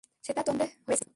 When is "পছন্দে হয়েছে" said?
0.85-1.05